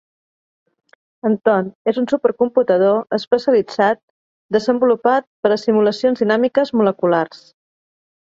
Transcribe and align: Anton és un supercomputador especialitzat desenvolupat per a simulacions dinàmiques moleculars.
Anton 1.29 1.67
és 1.91 1.99
un 2.01 2.07
supercomputador 2.13 3.03
especialitzat 3.19 4.01
desenvolupat 4.57 5.29
per 5.45 5.53
a 5.57 5.61
simulacions 5.65 6.23
dinàmiques 6.25 6.73
moleculars. 6.81 7.45